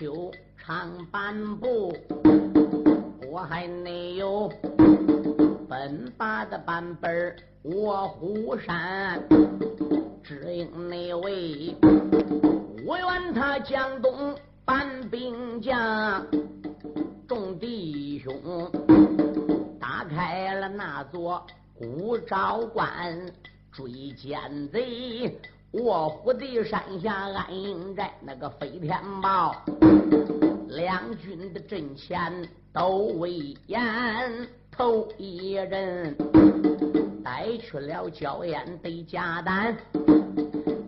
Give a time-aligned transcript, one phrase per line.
[0.00, 1.94] 春秋长半步，
[3.30, 4.50] 我还没有。
[5.68, 9.22] 本把的版本卧虎山，
[10.22, 11.76] 只因那位
[12.86, 16.26] 我愿他江东搬兵将，
[17.28, 18.72] 众弟兄
[19.78, 21.46] 打开了那座
[21.78, 23.20] 古昭关，
[23.70, 25.38] 追奸贼。
[25.72, 29.54] 卧虎的山下安营寨，那个飞天豹，
[30.68, 33.80] 两军的阵前都威严。
[34.72, 36.16] 头一人
[37.22, 39.76] 带去了焦烟对家丹，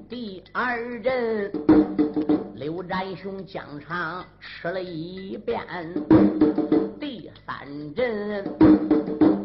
[0.09, 1.53] 第二人
[2.55, 5.61] 刘占雄疆场吃了一遍，
[6.99, 8.45] 第三人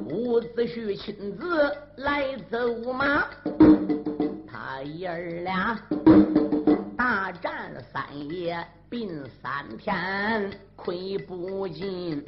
[0.09, 3.25] 伍子胥亲自来走马，
[4.83, 5.79] 爷儿俩
[6.97, 12.23] 大战三夜，并三天，亏不尽。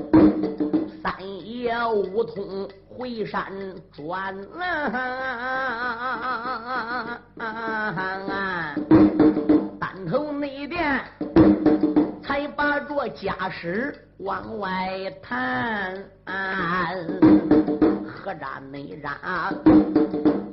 [1.01, 1.13] 三
[1.45, 3.51] 夜无通回山
[3.91, 4.35] 转，
[9.79, 11.01] 单头内殿
[12.21, 16.03] 才把着家事往外谈，
[18.05, 19.13] 何战内战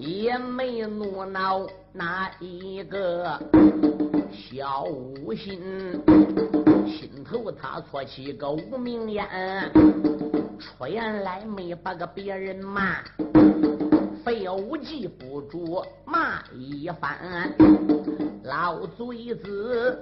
[0.07, 3.37] 也没怒恼哪一个
[4.31, 5.61] 小五心，
[6.87, 9.27] 心头他搓起个无名烟。
[10.61, 12.99] 出言来没把个别人骂，
[14.25, 17.53] 非要无忌不住骂一番。
[18.45, 19.99] 老嘴子，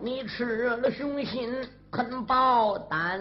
[0.00, 1.52] 你吃了雄心
[1.90, 3.20] 肯报胆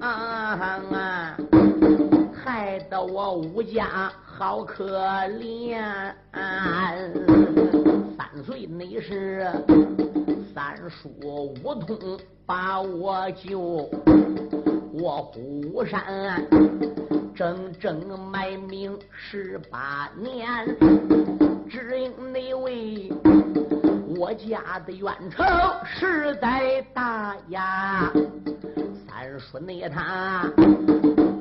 [0.00, 1.29] 啊！
[3.32, 4.98] 武家好可
[5.38, 5.80] 怜。
[8.16, 9.46] 三岁那时，
[10.54, 12.18] 三叔武通。
[12.46, 13.60] 把我救，
[14.92, 16.44] 我虎山
[17.32, 20.66] 整整埋名十八年，
[21.68, 23.08] 只因那位
[24.18, 25.44] 我家的冤仇
[25.84, 28.10] 实在大呀。
[29.06, 30.50] 三叔那他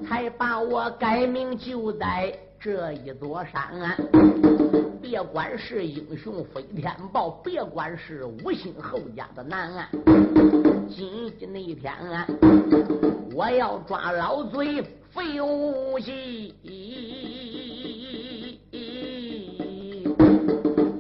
[0.10, 3.96] 还把我改名就在这一座山。
[5.00, 9.86] 别管是英雄飞天豹，别管是五星侯家的男儿。
[10.90, 11.94] 今天那一天，
[13.36, 14.82] 我要抓老贼
[15.12, 16.56] 费无忌，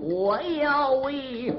[0.03, 1.51] 我要为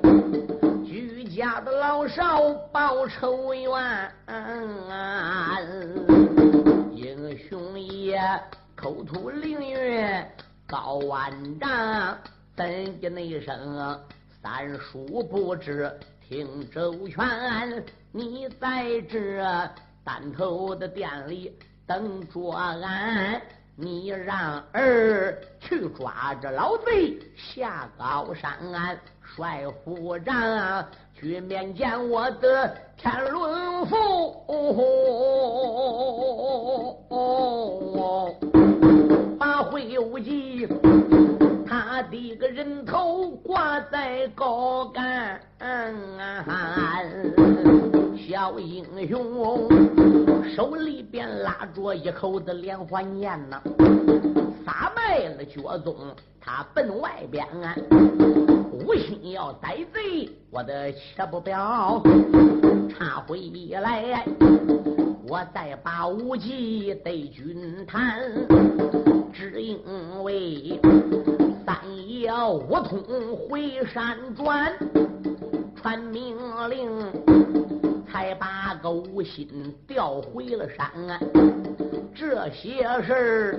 [0.87, 2.41] 居家的老少
[2.73, 4.09] 报仇冤。
[7.51, 8.17] 雄爷
[8.77, 10.25] 口吐凌云
[10.69, 12.17] 高万丈，
[12.55, 14.01] 怎的那一声
[14.41, 15.93] 三叔不知
[16.29, 17.85] 听周全。
[18.13, 19.43] 你在这
[20.05, 21.53] 单头的店里
[21.89, 23.43] 等着俺，
[23.75, 30.87] 你让儿去抓着老贼下高山，帅府长
[31.19, 33.97] 去面见我的天伦父，
[49.07, 49.69] 雄
[50.55, 53.61] 手里边拉着一口的连环剑呐，
[54.65, 55.95] 撒卖了脚踪，
[56.41, 57.75] 他奔外边啊，
[58.73, 62.03] 无心要逮贼，我的且不表。
[62.91, 63.41] 插回
[63.81, 64.25] 来，
[65.27, 68.21] 我再把武技对君谈，
[69.33, 69.79] 只因
[70.23, 70.79] 为
[71.65, 73.03] 三爷无通
[73.49, 74.73] 回山转，
[75.81, 76.37] 传命
[76.69, 77.50] 令。
[78.21, 80.91] 才把个吴心调回了山，
[82.15, 83.59] 这些事儿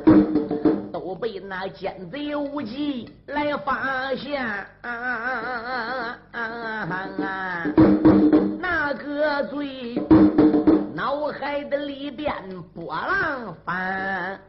[0.94, 4.46] 都被那奸贼无忌来发现。
[4.82, 6.16] 啊
[8.60, 10.00] 那个罪
[10.94, 12.32] 脑海的里边
[12.76, 14.40] 波浪翻。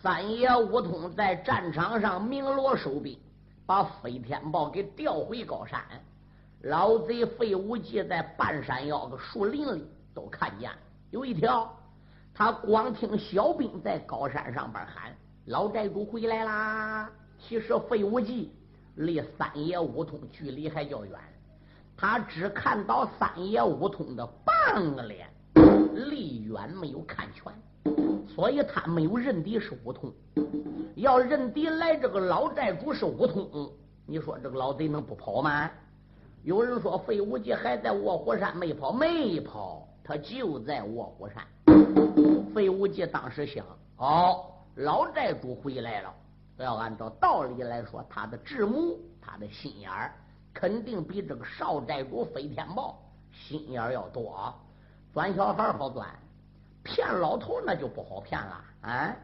[0.00, 3.18] 三爷吴通在战场上鸣锣收兵，
[3.66, 5.80] 把飞天豹给调回高山。
[6.64, 10.76] 老贼费无忌在半山腰个树林里都看见了，
[11.10, 11.70] 有一条，
[12.32, 15.14] 他光听小兵在高山上边喊
[15.44, 18.50] ：“老寨主回来啦！”其实费无忌
[18.94, 21.20] 离三爷五通距离还较远，
[21.94, 25.28] 他只看到三爷五通的半个脸，
[26.08, 27.52] 离远没有看全，
[28.26, 30.10] 所以他没有认敌是五通。
[30.94, 33.70] 要认敌来，这个老寨主是五通，
[34.06, 35.70] 你说这个老贼能不跑吗？
[36.44, 41.42] 有人说费无忌还在卧虎山没跑，没跑，他就在卧虎山。
[42.54, 43.64] 费无忌当时想：
[43.96, 44.44] 哦，
[44.74, 46.14] 老寨主回来了。
[46.58, 50.14] 要按照道理来说，他的智谋，他的心眼儿，
[50.52, 53.02] 肯定比这个少寨主飞天豹
[53.32, 54.54] 心眼儿要多。
[55.14, 56.06] 钻小孩好钻，
[56.82, 59.16] 骗老头那就不好骗了啊！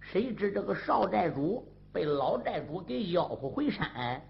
[0.00, 4.20] 谁知这个少寨主被老寨主给吆喝回山，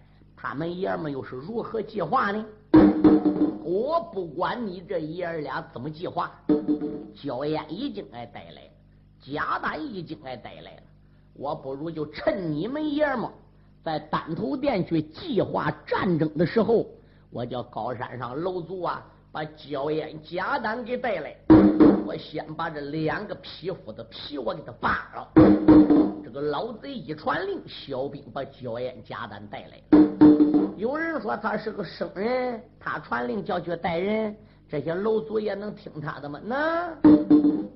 [0.47, 2.45] 他们爷们又是如何计划呢？
[3.65, 6.31] 我不管你这爷儿俩怎么计划，
[7.15, 8.71] 焦烟已经挨带来了，
[9.23, 10.83] 贾丹已经挨带来了。
[11.33, 13.27] 我不如就趁你们爷们
[13.83, 16.85] 在丹头店去计划战争的时候，
[17.31, 19.03] 我叫高山上楼族啊，
[19.33, 21.35] 把焦烟、贾丹给带来。
[22.07, 26.14] 我先把这两个匹夫的皮我给他扒了。
[26.25, 30.75] 这个老贼一传令，小兵把焦烟、贾丹带来了。
[30.75, 34.35] 有人说他是个生人，他传令叫去带人，
[34.67, 36.41] 这些楼族也能听他的吗？
[36.43, 36.97] 能。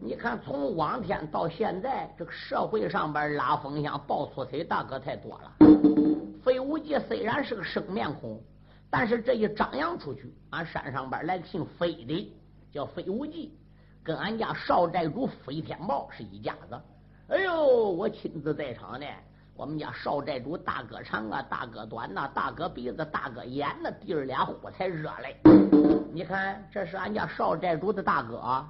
[0.00, 5.52] 你看，从往天到现在，这个社会上边拉风箱、爆粗腿大哥太多了。
[6.42, 8.40] 费无忌虽然是个生面孔，
[8.88, 12.34] 但是这一张扬出去，俺山上边来个姓费的，
[12.72, 13.52] 叫费无忌，
[14.02, 16.80] 跟俺家少寨主飞天豹是一家子。
[17.28, 19.04] 哎呦，我亲自在场呢。
[19.54, 25.36] 我们家少寨主大哥长啊，大哥短呐，大哥鼻子，大哥眼呐，弟儿俩火才热嘞。
[26.10, 28.64] 你看，这是俺家少寨主的大哥，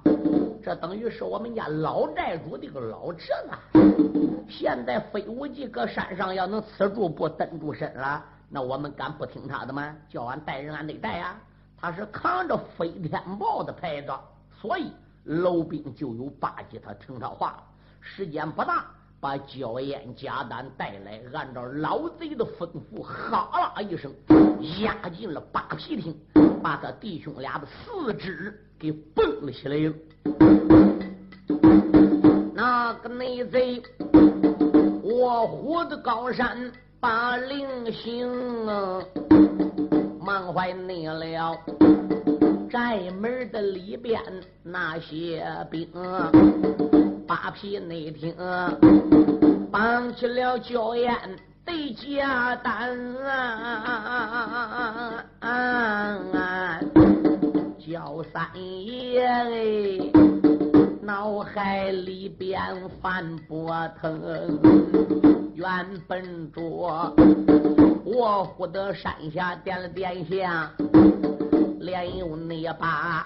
[0.61, 4.45] 这等于是我们家老寨主的个老侄子。
[4.49, 9.95] 现在飞无忌搁山上要能吃住不蹬住身了，那我们敢不听他的吗？
[10.09, 11.39] 叫俺带人，俺得带呀。
[11.77, 14.11] 他是扛着飞天豹的牌子，
[14.59, 14.91] 所以
[15.23, 17.63] 楼兵就有巴结他，听他话。
[18.15, 18.85] 时间不大。
[19.21, 24.09] 把焦烟、加丹带来，按照老贼的吩咐，哈啦一声
[24.81, 26.17] 压进了扒皮厅，
[26.63, 29.93] 把他弟兄俩的四肢给蹦了起来。
[32.53, 33.83] 那个内贼
[35.03, 36.71] 我活的高山
[37.01, 38.65] 把令行，
[40.21, 41.57] 满怀内了
[42.69, 44.21] 寨门的里边
[44.63, 45.91] 那些兵。
[45.91, 46.31] 啊
[47.29, 48.35] 扒皮内听，
[49.71, 51.15] 绑起了焦烟
[51.63, 52.89] 的家丹，
[57.77, 58.49] 焦三
[58.83, 60.11] 爷哎
[61.03, 62.59] 脑海里边
[62.99, 64.19] 翻波腾，
[65.53, 65.69] 原
[66.07, 67.13] 本着
[68.05, 70.67] 卧虎的山下点了点香，
[71.79, 73.23] 连用那把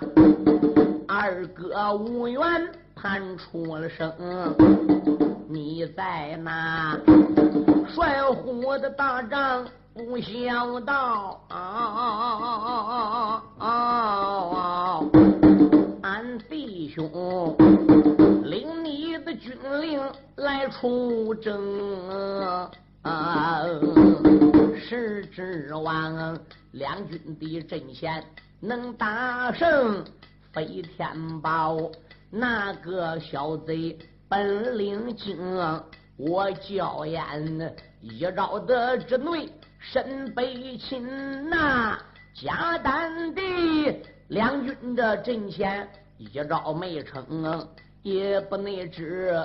[1.08, 2.42] 二哥无缘。
[3.04, 4.10] 喊出了声，
[5.50, 6.98] 你在那
[7.94, 11.38] 帅虎的大帐不想到，
[16.02, 17.58] 俺弟兄
[18.46, 20.02] 领你的军令
[20.38, 21.62] 来出征，
[24.78, 26.40] 是指望
[26.72, 28.24] 两军的阵前
[28.62, 30.06] 能打胜
[30.54, 31.78] 飞天宝。
[32.36, 33.96] 那个小贼
[34.28, 35.38] 本领精，
[36.18, 39.48] 我叫烟一招得之内
[39.78, 41.96] 身被擒呐，
[42.34, 43.42] 假丹的
[44.30, 45.88] 两军的阵前
[46.18, 47.68] 一招没成，
[48.02, 49.40] 也不内知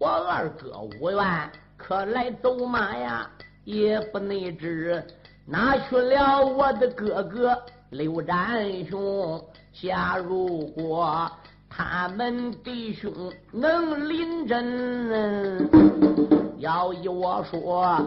[0.00, 3.30] 我二哥无缘可来走马呀，
[3.62, 5.00] 也不内知
[5.46, 7.56] 哪去了我的哥哥
[7.90, 9.40] 刘占雄，
[9.80, 11.30] 假如果。
[11.74, 13.10] 他们弟兄
[13.50, 15.68] 能临阵，
[16.58, 18.06] 要依我说，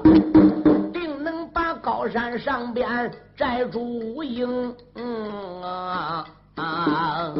[0.94, 4.76] 定能把高山上边寨主营。
[4.96, 7.34] 嗯啊啊！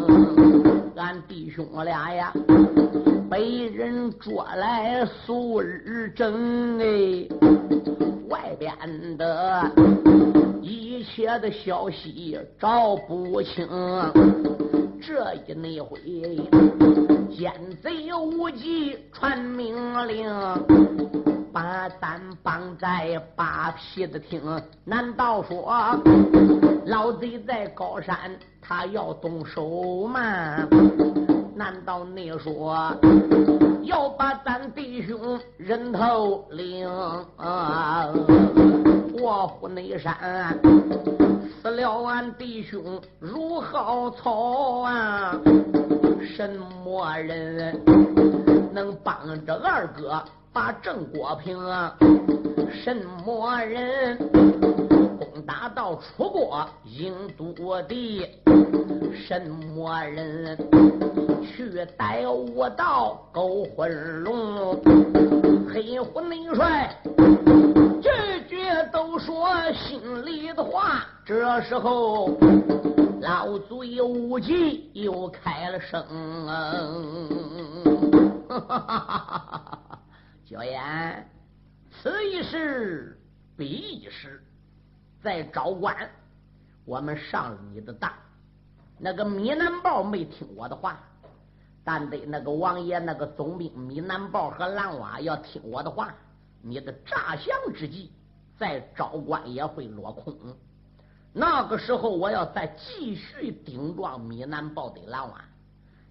[0.96, 2.34] 俺弟兄俩呀，
[3.30, 7.28] 被人捉来素日争哎，
[8.36, 9.72] 外边的
[10.62, 13.66] 一切的消息找不清。
[15.02, 15.98] 这一那回，
[17.34, 19.74] 奸贼无忌传命
[20.06, 20.30] 令，
[21.54, 24.42] 把咱绑在扒皮的厅。
[24.84, 25.74] 难道说
[26.86, 28.18] 老贼在高山，
[28.62, 30.68] 他要动手吗？
[31.56, 32.76] 难道你说
[33.84, 36.86] 要把咱弟兄人头领？
[39.18, 40.60] 我虎内山
[41.62, 45.40] 死了俺弟兄如蒿草啊！
[46.36, 46.50] 什
[46.84, 47.82] 么人
[48.74, 50.22] 能帮着二哥
[50.52, 51.58] 把郑国平？
[52.84, 52.94] 什
[53.26, 54.18] 么人
[55.46, 58.28] 拿到楚国英都地？
[59.14, 60.58] 什么人
[61.46, 64.82] 去带我到勾魂龙？
[65.72, 66.96] 黑虎内帅
[68.02, 68.10] 句
[68.48, 68.58] 句
[68.92, 71.06] 都说心里的话。
[71.26, 72.38] 这时候。
[73.22, 76.06] 老祖有武器，又开了声。
[80.48, 81.28] 焦烟，
[81.90, 83.20] 此一时，
[83.58, 84.44] 彼一时，
[85.26, 86.08] 在昭关，
[86.86, 88.14] 我们上了你的当。
[89.00, 91.00] 那个米南豹没听我的话，
[91.84, 96.14] 但得那个王爷那个总兵米南豹和蓝娃要听我的话，
[96.62, 98.12] 你的诈降之计
[98.56, 100.38] 在昭关也会落空。
[101.34, 105.42] 那个时候，我要再继续顶撞米南豹的狼娃，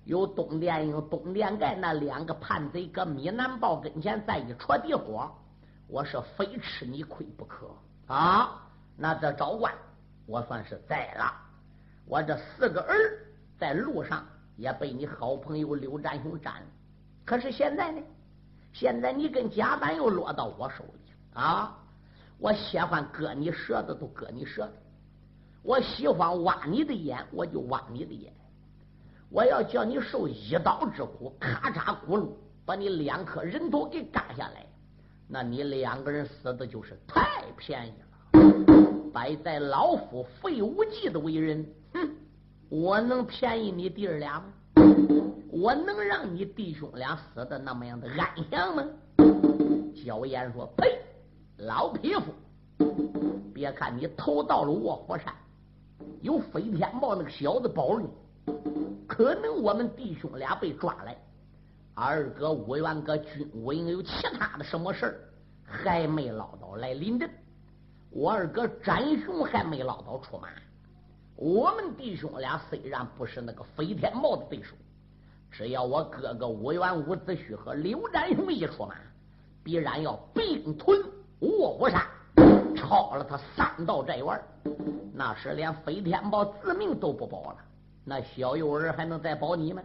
[0.05, 5.31] 有东殿英、东殿盖那两个叛贼，搁米南豹跟前再一戳地火，
[5.87, 7.71] 我是非吃你亏不可
[8.09, 8.61] 啊！
[8.97, 9.73] 那这昭关，
[10.27, 11.33] 我算是栽了。
[12.07, 12.95] 我这四个儿
[13.59, 16.67] 在路上也被你好朋友刘占雄占了。
[17.25, 18.03] 可是现在呢？
[18.73, 21.79] 现在你跟贾板又落到我手里啊！
[22.39, 24.73] 我喜欢割你舌头，都割你舌头。
[25.63, 28.33] 我喜欢挖你的眼，我就挖你的眼。
[29.31, 32.33] 我要叫你受一刀之苦，咔嚓咕噜
[32.67, 34.67] 把你两颗人头给割下来，
[35.29, 38.14] 那你两个人死的就是太便宜了。
[39.13, 42.11] 摆在老夫费无忌的为人，哼，
[42.69, 44.47] 我能便宜你弟儿俩吗？
[45.51, 48.85] 我能让你弟兄俩死的那么样的安详吗？
[50.05, 50.99] 焦岩说：“呸，
[51.59, 52.25] 老匹夫！
[53.55, 55.33] 别看你投到了卧虎山。”
[56.21, 58.09] 有飞天豹那个小子保你，
[59.07, 61.17] 可能我们弟兄俩被抓来，
[61.95, 65.21] 二哥五元哥军武营有其他的什么事儿，
[65.65, 67.31] 还没捞到来临阵。
[68.17, 70.49] 我二哥展雄还没捞到出马。
[71.35, 74.77] 我们弟兄俩虽然不是那个飞天豹的对手，
[75.51, 78.95] 只要我哥哥五元武子胥和刘展雄一出马，
[79.65, 81.03] 必然要并吞
[81.41, 82.07] 卧虎山。
[82.77, 84.41] 抄了他三道寨院，
[85.13, 87.57] 那时连飞天豹自命都不保了，
[88.05, 89.83] 那小幼儿还能再保你吗？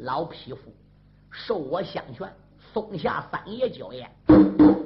[0.00, 0.72] 老匹夫，
[1.30, 2.32] 受我相劝，
[2.72, 4.10] 送下三爷娇宴，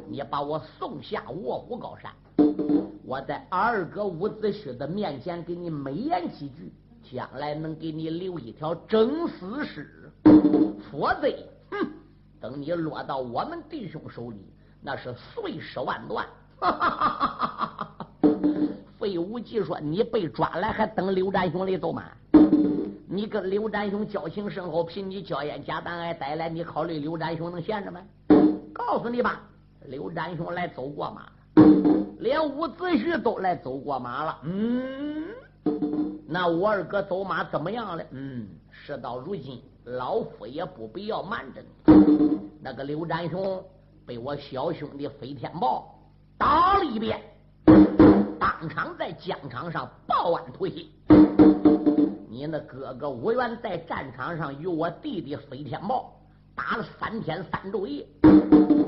[0.09, 2.11] 你把我送下卧虎高山，
[3.05, 6.73] 我在二哥伍子胥的面前给你美言几句，
[7.11, 10.11] 将来能给你留一条整死尸，
[10.91, 11.29] 否则，
[11.71, 11.89] 哼，
[12.41, 14.39] 等你落到我们弟兄手里，
[14.83, 16.27] 那是碎尸万段。
[16.59, 18.07] 哈哈哈哈哈！
[18.99, 22.03] 费无忌说：“你被抓来，还等刘占雄来走吗？
[23.09, 28.01] 你跟刘占雄交情深厚，凭你娇艳假胆爱带来，你考虑刘占雄能闲着吗？
[28.73, 29.43] 告诉你吧，
[29.87, 31.27] 刘占雄来走过马，
[32.19, 34.39] 连伍子胥都来走过马了。
[34.45, 35.25] 嗯，
[36.27, 38.05] 那我二哥走马怎么样了？
[38.11, 42.41] 嗯，事到如今，老夫也不必要瞒着你。
[42.61, 43.63] 那个刘占雄
[44.05, 45.93] 被我小兄弟飞天豹。”
[46.39, 47.19] 打了一遍，
[48.39, 50.85] 当场在疆场上报案吐血。
[52.29, 56.13] 你那哥哥吴元在战场上与我弟弟飞天豹
[56.57, 58.07] 打了三天三昼夜，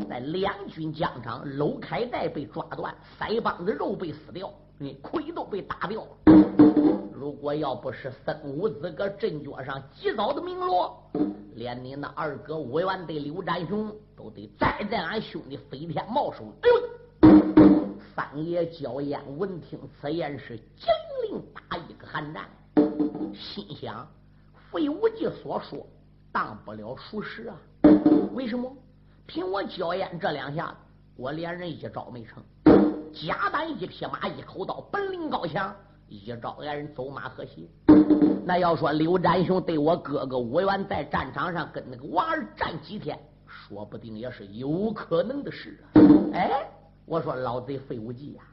[0.09, 6.03] 在两军疆场，搂开带被抓断，腮帮子肉被撕掉，你盔都被打掉。
[7.13, 10.99] 如果要不是孙武子搁阵脚上及早的明落，
[11.55, 16.45] 连你那二哥吴元对刘占雄都得栽在俺兄弟飞天豹手。
[16.63, 16.89] 哎呦！
[18.17, 20.89] 三爷焦烟闻听此言，是精
[21.29, 22.49] 灵打一个寒战，
[23.35, 24.09] 心想：
[24.73, 25.87] 费无忌所说
[26.39, 27.57] 当不了属实啊！
[28.33, 28.73] 为什么？
[29.27, 30.77] 凭我焦烟这两下子，
[31.17, 32.41] 我连人一招没成。
[33.13, 35.75] 贾丹一匹马，一口刀，本领高强，
[36.07, 37.69] 一招挨人走马河西。
[38.45, 45.99] 那要说刘占雄对我哥哥吴元在战场上跟那个娃儿战几天，说不定也是有可能的事啊！
[46.35, 46.71] 哎。
[47.05, 48.45] 我说老贼费无忌呀，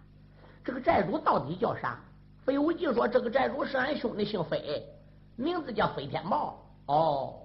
[0.63, 1.99] 这个寨主到底叫啥？
[2.45, 4.83] 费无忌说这个寨主是俺兄弟，姓费，
[5.35, 6.65] 名字叫飞天豹。
[6.87, 7.44] 哦，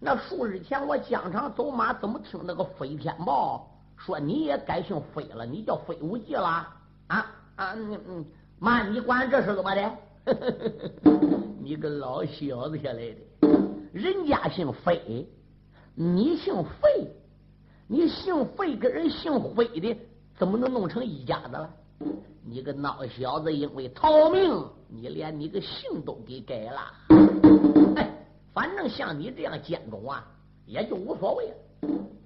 [0.00, 5.44] 那数日前我疆场走马，怎么听那个飞天豹说你也改姓飞了？
[5.44, 6.66] 你叫飞无忌了？
[7.08, 8.24] 啊啊，嗯嗯，
[8.58, 9.92] 妈，你管这是怎么的？
[11.62, 13.16] 你个老小子下来的，
[13.92, 15.28] 人家姓飞，
[15.94, 17.10] 你姓费，
[17.86, 19.96] 你姓费跟人姓飞的，
[20.38, 21.70] 怎么能弄成一家子了？
[22.42, 26.80] 你个孬小子，因为逃命，你连你个姓都给改了。
[27.96, 28.10] 哎，
[28.52, 30.24] 反正像你这样奸种啊，
[30.66, 31.54] 也就无所谓了。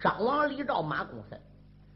[0.01, 1.41] 张王李赵马公孙，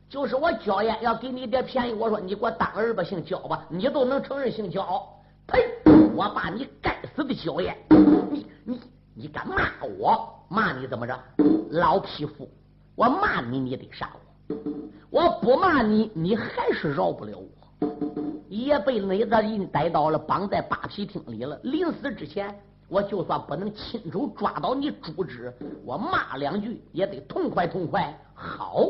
[0.09, 5.07] 就是我焦艳要给你点便宜，我说你给我当儿吧，姓焦吧，你都能承认姓焦？
[5.47, 5.67] 呸！
[6.15, 7.77] 我把你该死的焦艳，
[8.31, 8.81] 你你
[9.15, 10.29] 你敢骂我？
[10.49, 11.19] 骂你怎么着？
[11.71, 12.49] 老匹夫！
[12.95, 14.11] 我骂你，你得杀
[14.49, 14.57] 我；
[15.11, 17.49] 我不骂你，你还是饶不了我。
[18.49, 21.59] 也被内大人逮到了，绑在八皮厅里了。
[21.63, 22.59] 临死之前，
[22.89, 25.53] 我就算不能亲手抓到你主旨，
[25.85, 28.19] 我骂两句也得痛快痛快。
[28.35, 28.87] 好，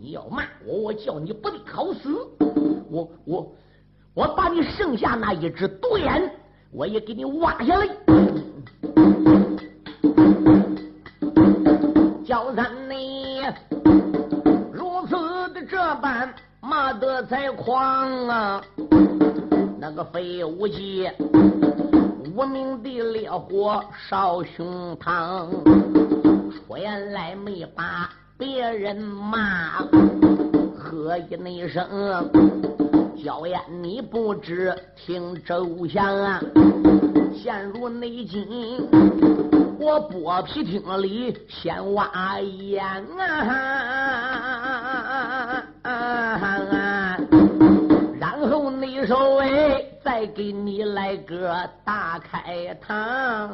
[0.00, 2.10] 你要骂我，我叫你不得好死。
[2.90, 3.52] 我我
[4.12, 6.30] 我把你剩下那一只独眼，
[6.70, 7.88] 我也给你挖下来。
[12.24, 13.40] 叫咱你
[14.72, 15.14] 如此
[15.54, 16.32] 的这般。
[16.66, 18.64] 骂得才狂啊！
[19.78, 21.06] 那个废物计，
[22.34, 25.48] 无名的烈火烧胸膛，
[26.68, 29.86] 原来没把别人骂，
[30.76, 31.88] 喝一那声，
[33.24, 36.42] 娇艳你不知听周详啊！
[37.32, 38.44] 陷入内境，
[39.78, 42.84] 我剥皮厅里先挖眼
[43.16, 44.33] 啊！
[50.26, 51.54] 给你来个
[51.84, 53.50] 大开膛，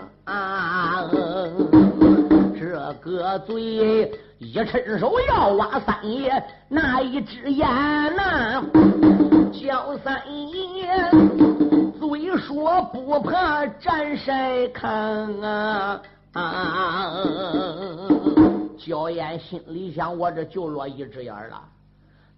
[2.59, 7.67] 这个嘴一伸手要挖三爷那一只眼
[8.17, 8.63] 呐，
[9.53, 10.23] 叫三
[10.77, 11.11] 爷
[11.99, 16.01] 嘴说不怕沾晒糠啊！
[16.33, 17.25] 啊
[18.79, 21.61] 焦艳心里想，我这就落一只眼了。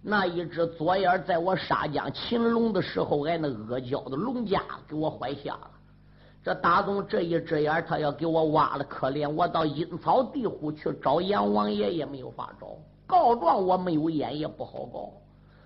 [0.05, 5.71] 那一只左眼在我杀将擒龙的时候，挨那阿胶的龙家给我坏下了。
[6.43, 12.75] 这打中这一只眼，他要给我挖了，可怜我到阴曹地府去找阎王爷也没有法找，
[13.07, 15.13] 告状我没有眼也不好告。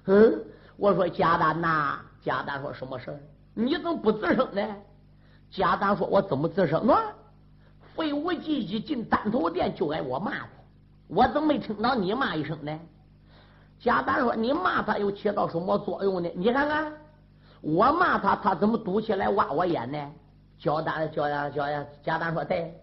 [0.06, 0.39] 嗯，
[0.78, 3.19] 我说贾丹呐，贾丹说什么事
[3.56, 4.62] 你怎么不吱声呢？
[5.50, 6.93] 贾丹说：“我怎么吱声呢？
[7.95, 10.50] 废物季一进丹头殿就挨我骂的，
[11.08, 12.80] 我怎么没听到你骂一声呢？”
[13.79, 16.29] 贾丹说：“你骂他又起到什么作用呢？
[16.35, 16.91] 你看看，
[17.61, 19.97] 我骂他，他怎么堵起来挖我眼呢？”
[20.59, 22.73] 焦丹、焦呀、焦呀，贾丹说：“对，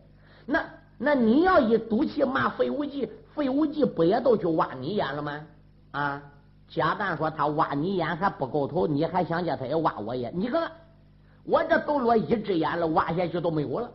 [0.47, 0.65] 那
[0.97, 5.41] 那你要一赌气骂费无忌，费无忌不也都去挖你眼了吗？”
[5.91, 6.23] 啊，
[6.69, 10.33] 贾丹说：“他挖你眼还不够头，你还想叫他也挖我眼？
[10.37, 10.71] 你看
[11.43, 13.91] 我这都落一只眼了，挖下去都没有了。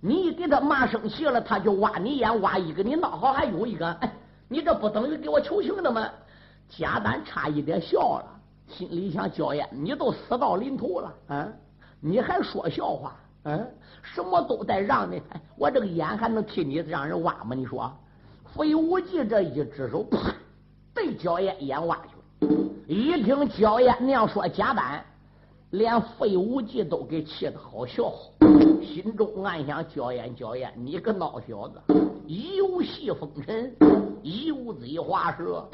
[0.00, 4.12] 你一给他骂生气了，他就挖你眼，挖一个，你闹好还有一个，哎，
[4.48, 6.08] 你这不等于给我求情的吗？”
[6.76, 8.26] 贾丹差一点笑了，
[8.68, 11.52] 心里想：焦艳，你都死到临头了，嗯，
[12.00, 13.14] 你还说笑话？
[13.44, 13.70] 嗯，
[14.02, 15.22] 什么都得让你，
[15.56, 17.54] 我这个眼还能替你让人挖吗？
[17.54, 17.92] 你说，
[18.56, 20.34] 费无忌这一只手，啪，
[20.94, 22.58] 对焦艳眼挖去了。
[22.86, 25.04] 一听焦艳那样说，贾丹
[25.74, 28.12] 连费无忌都给气得好笑，
[28.80, 31.80] 心中暗想：焦艳，焦艳，你个孬小子，
[32.28, 33.74] 游戏风尘，
[34.22, 35.66] 油嘴滑舌。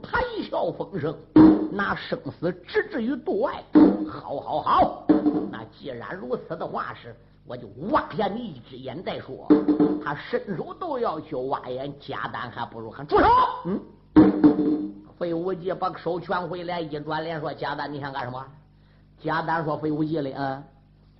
[0.00, 1.12] 谈笑风生，
[1.72, 3.60] 拿生死置之于度外。
[4.08, 5.06] 好，好，好！
[5.50, 7.12] 那既然如此的话是，
[7.44, 9.48] 我就挖下你一只眼再说。
[10.04, 13.26] 他伸手都要去挖眼，贾丹还不如喊住手。
[13.64, 13.80] 嗯，
[15.18, 18.40] 费无忌把手全回来，一转脸说：“贾丹，你想干什么？”
[19.20, 20.62] 贾丹说：“费无忌的，嗯，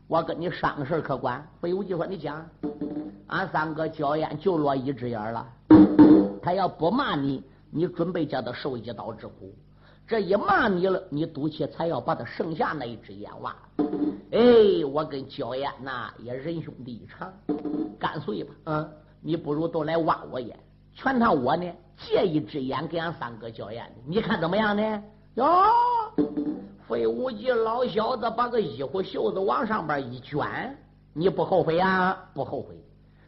[0.07, 2.49] 我跟你商个事可管。”费无忌说：“你讲，
[3.27, 5.47] 俺三哥焦艳就落一只眼了，
[6.43, 9.55] 他要不骂你。”你准备叫他受一刀之苦，
[10.07, 13.55] 这一骂你了，你赌气才要把他剩下那一只眼挖。
[14.31, 17.31] 哎，我跟焦艳呐也仁兄弟一场，
[17.99, 20.59] 干脆吧，嗯，你不如都来挖我眼，
[20.95, 25.03] 全当我呢借一只眼给俺三哥焦艳你看怎么样呢？
[25.39, 25.47] 哟，
[26.89, 30.77] 费无忌老小子把个衣服袖子往上边一卷，
[31.13, 32.29] 你不后悔啊？
[32.35, 32.75] 不后悔。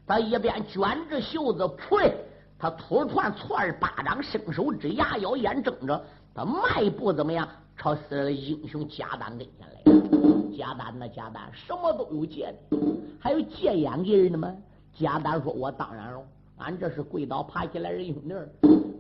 [0.05, 2.13] 他一边卷着袖子，呸！
[2.59, 7.49] 他突然错儿巴掌，伸手指牙咬眼睁着，他迈步怎么样？
[7.77, 10.59] 朝死英雄贾丹跟前来。
[10.59, 11.09] 贾丹呢？
[11.09, 12.77] 贾丹什么都有借的，
[13.21, 14.53] 还有借眼给人的吗？
[14.99, 16.21] 贾丹说：“我当然了，
[16.59, 18.35] 俺这是跪倒爬起来人兄弟。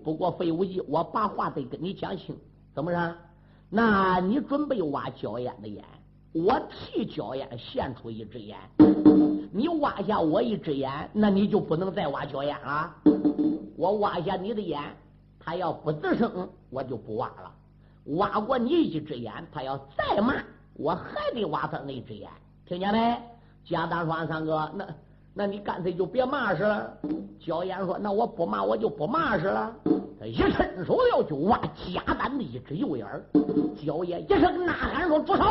[0.04, 2.36] 不过费无忌，我把话得跟你讲清，
[2.80, 3.14] 怎么着？
[3.68, 5.84] 那你准备挖焦烟的眼，
[6.32, 8.56] 我替焦烟献出一支烟。
[9.52, 12.90] 你挖下我一只眼，那你就不能再挖焦眼了。
[13.76, 14.80] 我挖下你的眼，
[15.38, 17.52] 他要不吱声，我就不挖了。
[18.16, 20.36] 挖过你一只眼，他要再骂，
[20.72, 22.30] 我还得挖他那只眼。
[22.64, 23.14] 听见没？
[23.66, 24.86] 贾大说：“三哥，那
[25.34, 26.96] 那你干脆就别骂是了。”
[27.38, 29.70] 焦烟说：“那我不骂，我就不骂是了。”
[30.20, 33.24] 他一伸手要就挖贾丹的一只右眼儿。
[33.82, 35.42] 焦爷一声呐喊说：“住手！”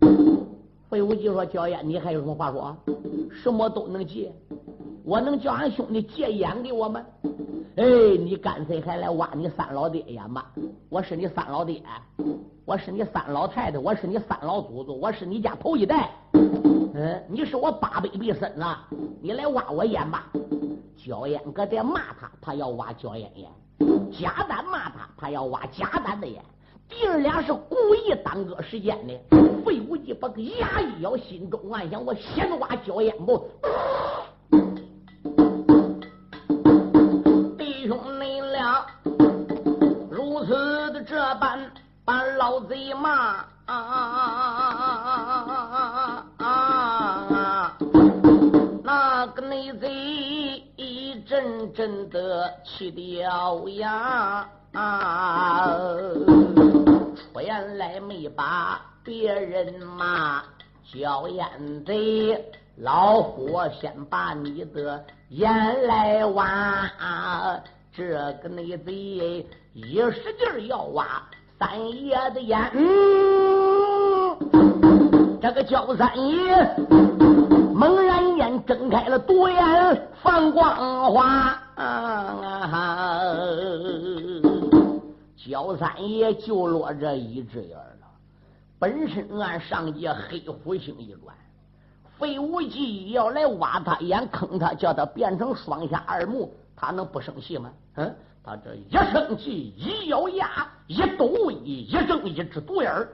[0.00, 0.46] 嗯，
[0.88, 2.74] 费无忌说：“焦爷，你还有什么话说？
[3.30, 4.32] 什么都能借，
[5.04, 7.04] 我能叫俺兄弟借眼给我吗？
[7.76, 7.84] 哎，
[8.18, 10.50] 你干脆还来挖你三老爹眼吧！
[10.88, 11.82] 我是你三老爹，
[12.64, 16.10] 我是你三老太太，我是你三老祖宗，我是你家头一代。
[16.32, 18.64] 嗯，你是我八辈毕孙子，
[19.20, 20.32] 你来挖我眼吧！
[20.96, 23.48] 焦烟搁这骂他，他要挖焦烟眼；
[24.12, 26.42] 贾丹骂他，他要挖贾丹的眼。
[26.88, 29.14] 弟儿俩是故意耽搁时间的。
[29.64, 33.48] 费无忌把个牙一咬，心中暗想：我先挖焦烟不？
[37.56, 38.84] 弟兄你俩
[40.10, 41.58] 如此的这般
[42.04, 44.41] 把老贼骂啊！
[51.74, 55.66] 真的气掉牙啊！
[57.16, 60.42] 出言来没把别人骂，
[60.92, 61.46] 叫烟
[61.84, 62.44] 贼，
[62.76, 66.90] 老虎先把你的眼来挖。
[67.94, 68.04] 这
[68.42, 69.46] 个内贼。
[69.74, 71.06] 一使劲要挖
[71.58, 72.70] 三爷的眼，
[75.40, 76.76] 这个焦三爷
[77.74, 81.58] 猛然间睁开了独眼，放光华。
[81.76, 83.34] 啊
[85.36, 88.06] 焦三爷就落这一只眼了。
[88.78, 91.34] 本身俺上界黑虎星一转，
[92.18, 97.72] 费无忌要来挖他眼，坑他，叫他变成双下二目，他能不生气吗？
[97.96, 98.14] 嗯。
[98.44, 103.08] 他这一生气，一咬牙，一抖，一扔一只独眼儿，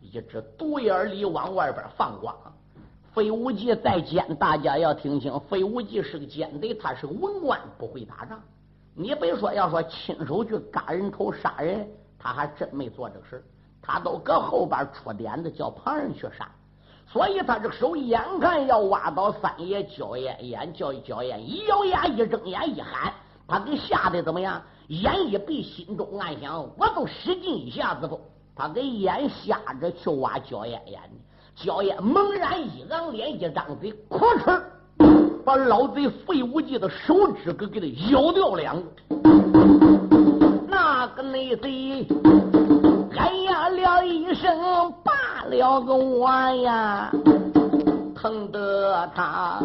[0.00, 2.34] 一只独眼里往外边放光。
[3.12, 8.40] 费无忌在奸，大家要听清，费无忌是个奸贼，他是文官，不会打仗。
[8.94, 13.44] 你别说，要说亲手去割人头杀人，他还真没做这个事
[13.80, 16.48] 他都搁后边出点子，叫旁人去杀。
[17.06, 23.12] 所以他这个手眼看要挖到三爷焦烟眼，叫焦烟一咬牙，一睁眼，一喊。
[23.46, 24.62] 他给吓得怎么样？
[24.88, 28.20] 眼一闭，心中暗想：我都使劲一下子不？
[28.54, 31.00] 他给眼瞎着去挖焦烟眼
[31.60, 34.60] 焦烟猛然一昂脸，一张嘴，哐哧，
[35.44, 38.82] 把老贼费无忌的手指给给他咬掉两个。
[40.68, 42.06] 那个内贼
[43.16, 44.56] 哎呀了一声，
[45.02, 45.12] 罢
[45.48, 47.10] 了个我呀，
[48.14, 49.60] 疼得他。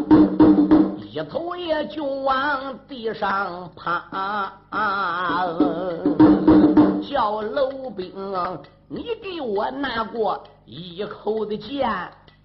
[1.12, 4.52] 一头也就往地上趴，
[7.08, 8.12] 叫楼兵，
[8.96, 11.90] 你给我拿过一口的剑，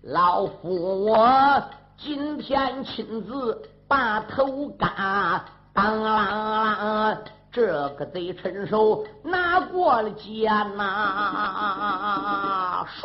[0.00, 1.62] 老夫我
[1.98, 5.44] 今天亲自把头嘎。
[5.74, 7.18] 当啷啷，
[7.52, 12.98] 这个贼趁手拿过了剑呐，唰。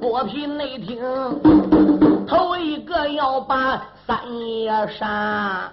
[0.00, 1.02] 剥皮内听，
[2.26, 5.70] 头一个要把三爷杀。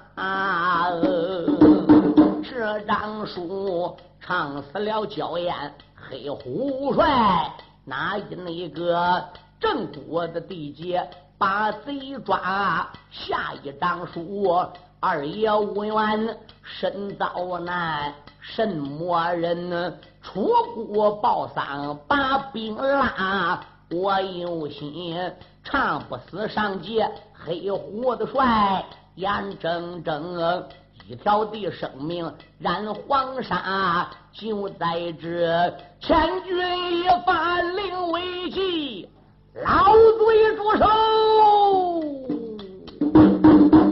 [2.43, 3.95] 这张书
[4.29, 7.51] 唱死了焦艳黑虎帅，
[7.83, 9.27] 哪一那个
[9.59, 12.87] 正国的地界把贼抓？
[13.09, 14.55] 下一章书
[14.99, 20.53] 二爷无缘身遭难，什么人出
[20.93, 23.59] 国报丧把兵拉？
[23.89, 25.19] 我有心
[25.63, 30.63] 唱不死上界黑虎的帅，眼睁睁
[31.09, 39.09] 一条的生命染黄沙，就在这千钧一发临危急，
[39.55, 40.85] 老贼住手！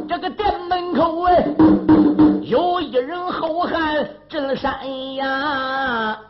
[0.07, 1.43] 这个店门口哎，
[2.43, 6.26] 有一人好汉震山崖。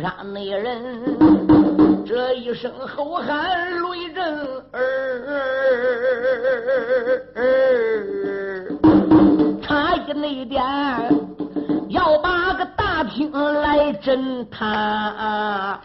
[0.00, 3.44] 山内人这一声吼喊，
[3.80, 4.22] 雷震
[4.72, 4.80] 儿，
[9.62, 10.62] 差一那点
[11.88, 15.80] 要把个大厅来震塌。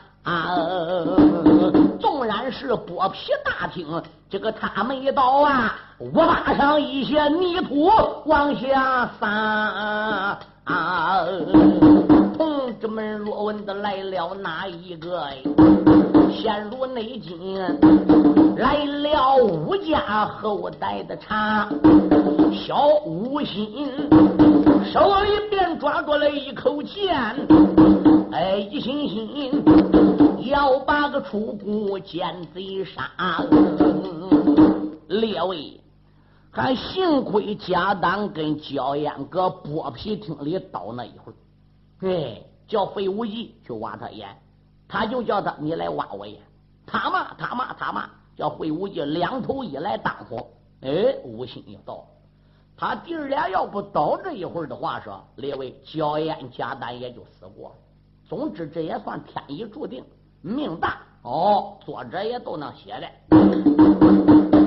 [2.00, 7.90] 纵然是剥皮大厅，这个他没到啊，我把上一些泥土
[8.26, 10.40] 往下撒。
[12.40, 15.28] 同志们，若问的来了哪一个？
[16.32, 17.60] 现如内金，
[18.56, 21.68] 来了武家后代的茶，
[22.54, 23.86] 小武心
[24.86, 27.14] 手里便抓住了一口剑，
[28.32, 29.62] 哎，一心心
[30.48, 33.44] 要把个楚国奸贼杀。
[35.10, 35.78] 列位，
[36.52, 41.36] 还幸亏贾丹跟焦烟搁剥皮厅里倒那一会儿，
[42.02, 44.30] 哎，叫费无忌去挖他眼。
[44.88, 46.42] 他就叫他，你来挖我眼，
[46.86, 50.48] 他骂他骂他骂，叫费无忌两头一来当火，
[50.82, 52.06] 哎，无心就倒。
[52.78, 57.76] 他弟儿俩要不倒这一会儿的话，说列位焦烟贾丹也就死过了。
[58.28, 60.04] 总之，这也算天意注定，
[60.42, 61.78] 命大哦。
[61.82, 64.59] 作者也都能写的。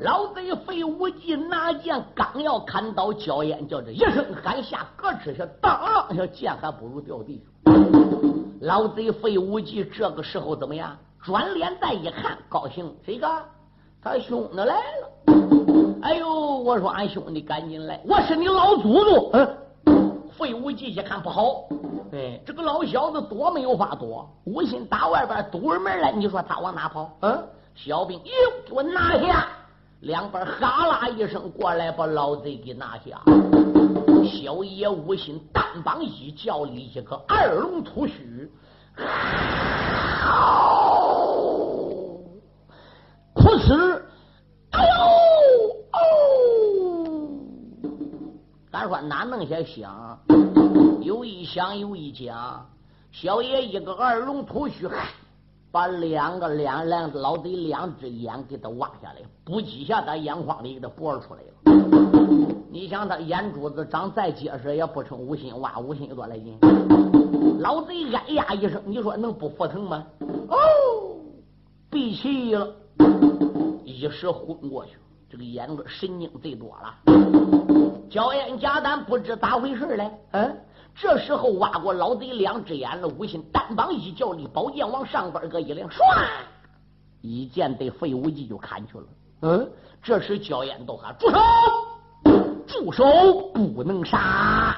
[0.00, 7.74] 老贼费无忌拿剑刚要砍倒焦烟，叫这一声喊下，咯吱下，当，这剑还不如掉地上。
[8.60, 10.96] 老贼费无忌这个时候怎么样？
[11.24, 13.28] 转脸再一看，高兴，谁个？
[14.00, 15.98] 他兄弟来了！
[16.02, 19.30] 哎呦，我说俺兄弟赶紧来，我是你老祖宗。
[19.32, 21.64] 嗯，费无忌一看不好，
[22.12, 27.10] 哎，这个老小子多没有法躲，无心打外边堵着门来，你说他往哪跑？
[27.22, 28.32] 嗯，小兵，哟，
[28.68, 29.48] 给我拿下！
[30.00, 33.20] 两边哈啦一声过来，把老贼给拿下。
[34.24, 38.48] 小爷无心单膀一叫里一个二龙吐须，
[43.32, 44.02] 哭哧，
[44.70, 44.94] 哎呦
[45.92, 45.98] 哦！
[48.70, 50.18] 咱说哪弄些响？
[51.00, 52.66] 有一响有一讲。
[53.10, 54.86] 小爷一个二龙吐须，
[55.70, 61.48] 把两个两两老贼两只眼给他挖下来，不几下，他眼眶里给他拨出来了。
[62.70, 66.58] 你想他眼珠子长再结实，也不成五心挖五心多来劲？
[67.60, 70.06] 老贼哎呀一声，你说能不服疼吗？
[70.48, 70.56] 哦，
[71.90, 72.74] 闭气了，
[73.84, 74.92] 一时昏过去。
[75.30, 76.94] 这个眼神经最多了。
[78.08, 80.10] 焦烟贾丹不知咋回事嘞。
[80.30, 80.56] 嗯，
[81.00, 85.96] 这时候挖过老贼两只眼了，吴信单膀一叫力，宝剑往上边个一亮，唰，
[87.20, 89.04] 一剑对费无忌就砍去了。
[89.42, 89.70] 嗯，
[90.02, 91.38] 这时焦烟都喊住手。
[92.66, 93.04] 住手！
[93.54, 94.76] 不能杀！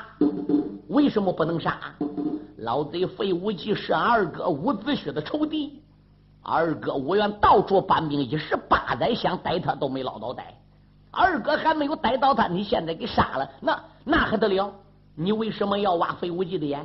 [0.88, 1.78] 为什么不能杀？
[2.58, 5.82] 老贼费无忌是俺二哥伍子胥的仇敌，
[6.42, 10.54] 二哥伍元到处搬兵，一十八载想逮他都没捞到逮。
[11.10, 14.70] 二哥还没有逮到他，你现在给杀了，那那还得了？
[15.22, 16.82] 你为什么要挖费无忌的眼？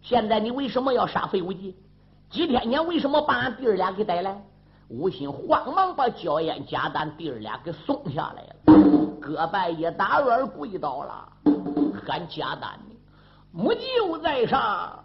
[0.00, 1.76] 现在你为什么要杀费无忌？
[2.30, 4.42] 几天前为什么把俺弟儿俩给逮来？
[4.88, 8.80] 吴心慌忙把焦烟、贾丹弟儿俩给送下来了。
[9.20, 11.28] 胳拜一打软跪倒了，
[12.06, 12.70] 喊贾丹
[13.52, 15.04] 母舅在上，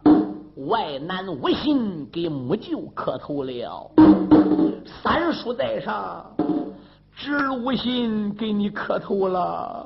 [0.69, 3.91] 外男无心给母舅磕头了。
[5.03, 6.25] 三叔在上，
[7.13, 9.83] 侄无心给你磕头了。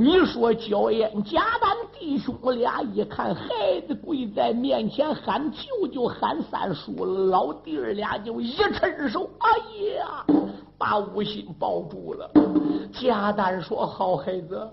[0.00, 9.50] 你说焦艳、贾丹弟兄俩一看孩子跪在面前喊舅舅喊三叔，老弟儿俩就一伸手，哎
[9.96, 10.24] 呀！
[10.78, 12.30] 把吴心抱住了，
[12.92, 14.70] 贾丹说：“好孩子，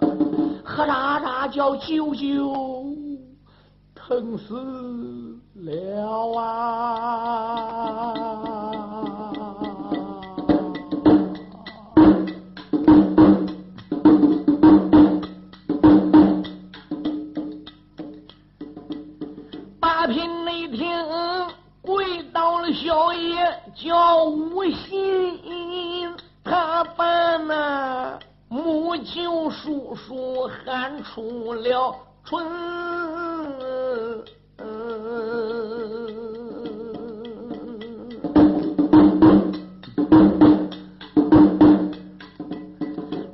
[0.64, 2.86] 喝喳喳叫舅舅，
[3.96, 4.54] 疼死
[5.56, 7.74] 了啊！”
[23.86, 26.12] 要无心。
[26.44, 28.20] 他把那
[28.50, 32.44] 母亲叔叔喊出了春，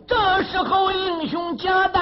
[0.07, 2.00] 这时候英雄贾丹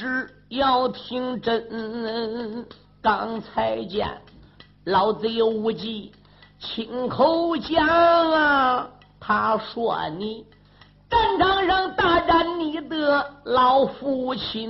[0.00, 0.30] 只。
[0.50, 2.66] 要听真，
[3.00, 4.20] 刚才见
[4.82, 6.10] 老贼无忌
[6.58, 10.44] 亲口讲啊，他说你
[11.08, 14.68] 战场上大战你的老父亲，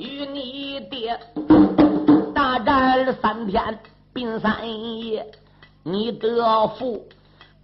[0.00, 1.16] 与你爹
[2.34, 3.78] 大战了三天
[4.12, 4.68] 并三
[4.98, 5.24] 夜，
[5.84, 7.06] 你的父。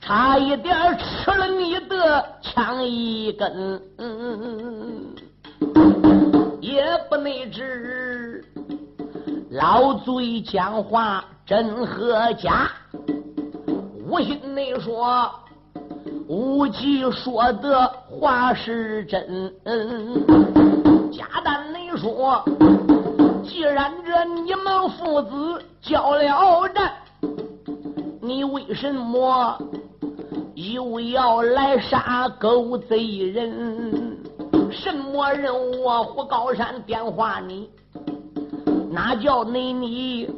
[0.01, 3.81] 差一点吃了你的枪一根，
[6.61, 8.43] 也不内知
[9.51, 12.71] 老贼讲话真和假。
[14.07, 15.31] 无心内说，
[16.27, 19.53] 无忌说的话是真。
[21.13, 22.43] 贾丹，你说，
[23.45, 26.93] 既然这你们父子交了战，
[28.23, 29.59] 你为什么
[30.59, 32.99] 又要来杀狗贼
[33.33, 34.19] 人？
[34.73, 37.71] 什么人我胡高山电话你？
[38.91, 40.29] 哪叫你你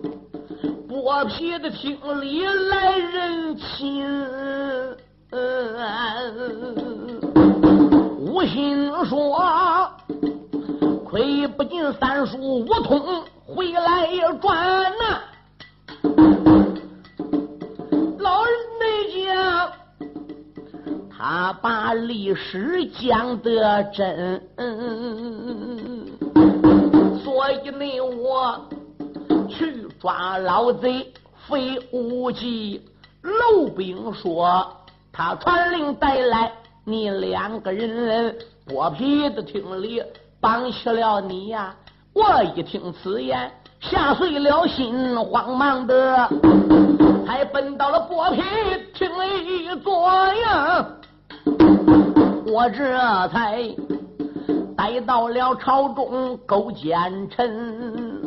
[0.86, 4.06] 剥皮的厅里来人亲？
[8.18, 9.90] 无心说，
[11.06, 14.06] 亏不进三叔无通回来
[14.38, 15.29] 转呐。
[21.22, 24.42] 他把历史讲得真。
[27.22, 28.66] 所以呢，我
[29.46, 31.12] 去抓老贼
[31.46, 32.80] 费无忌。
[33.20, 34.66] 楼兵说，
[35.12, 36.50] 他传令带来
[36.86, 38.34] 你两个人，
[38.66, 40.02] 剥皮的厅里
[40.40, 41.76] 绑起了你呀！
[42.14, 46.26] 我一听此言，吓碎了心，慌忙的
[47.26, 48.40] 才奔到了剥皮
[48.94, 50.88] 厅里坐呀！
[52.50, 52.82] 我这
[53.28, 53.62] 才。
[54.76, 58.22] 来到了朝中勾奸臣，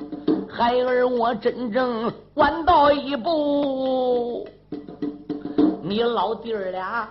[0.48, 4.48] 孩儿我真正晚到一步，
[5.82, 7.10] 你老弟儿俩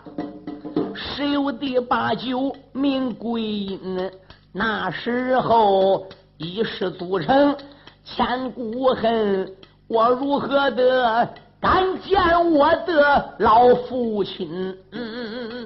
[0.95, 4.11] 十有的八九命归阴，
[4.53, 6.07] 那时候
[6.39, 7.57] 一失足成
[8.05, 9.53] 千古恨，
[9.89, 11.29] 我如何的
[11.61, 14.49] 敢见我的老父亲？
[14.93, 15.62] 嗯嗯嗯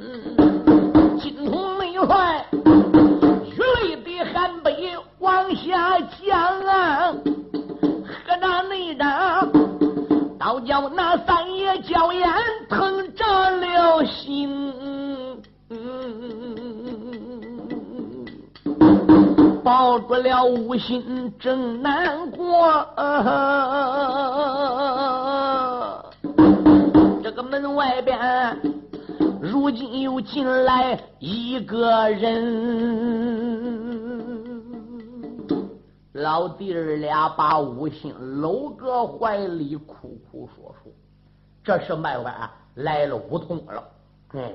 [19.97, 22.87] 抱住了五心正难过。
[27.23, 28.61] 这个门外边，
[29.41, 32.37] 如今又进来一个人。
[36.13, 40.93] 老弟儿俩把五心搂个怀里，哭哭说说。
[41.65, 42.35] 这是卖完
[42.75, 43.83] 来了梧桐了。
[44.35, 44.55] 嗯，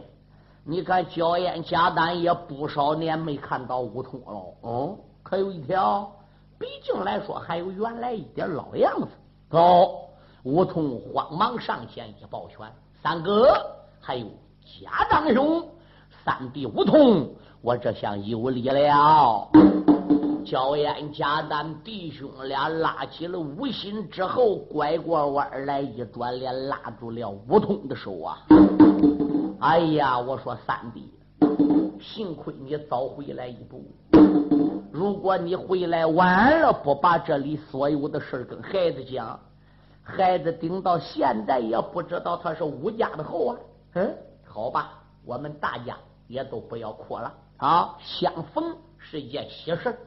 [0.64, 4.44] 你看焦烟贾丹也不少年没看到梧桐了。
[4.64, 6.12] 嗯，可有一条，
[6.60, 9.08] 毕竟来说还有原来一点老样子。
[9.50, 10.10] 走，
[10.44, 13.54] 梧桐慌忙上前一抱拳：“三哥，
[14.00, 14.28] 还有
[14.64, 15.68] 贾长兄，
[16.24, 17.30] 三弟梧桐，
[17.62, 19.50] 我这厢有礼了。”
[20.44, 28.40] 焦烟贾丹弟兄俩拉起了吴心之后，拐过弯来，一转脸拉住了吴桐的手啊！
[29.60, 31.14] 哎呀，我说三弟，
[32.02, 33.84] 幸亏你早回来一步。
[34.92, 39.40] 如果你回来晚了，不把这里所有的事跟孩子讲，
[40.04, 43.58] 孩子顶到现在也不知道他是吴家的后啊。
[43.94, 44.14] 嗯，
[44.46, 47.96] 好吧，我们大家也都不要哭了啊！
[48.00, 49.98] 相逢是一件喜事。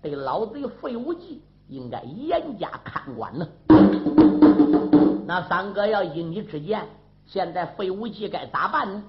[0.00, 3.48] 对老贼费无忌应该严加看管呢。
[5.26, 6.86] 那三哥要依你之见，
[7.26, 9.02] 现在费无忌该咋办呢？